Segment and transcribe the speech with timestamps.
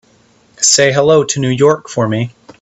[0.57, 2.31] Say hello to New York for me.